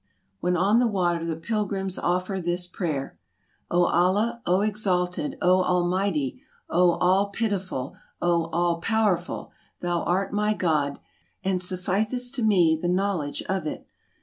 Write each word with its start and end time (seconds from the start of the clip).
When 0.39 0.57
on 0.57 0.79
the 0.79 0.87
water 0.87 1.23
the 1.23 1.35
pilgrims 1.35 1.99
offer 1.99 2.41
this 2.41 2.65
prayer:" 2.65 3.19
O 3.69 3.83
Allah, 3.85 4.41
O 4.47 4.61
Exalted, 4.61 5.37
O 5.43 5.63
Almighty, 5.63 6.41
O 6.71 6.93
All 6.93 7.27
pitiful, 7.29 7.95
O 8.19 8.45
All 8.47 8.81
power 8.81 9.15
ful, 9.15 9.51
thou 9.79 10.01
art 10.05 10.33
my 10.33 10.55
God, 10.55 10.97
and 11.43 11.61
sufficeth 11.61 12.33
to 12.33 12.41
me 12.41 12.75
the 12.75 12.87
knowledge 12.87 13.43
of 13.43 13.67
it! 13.67 13.85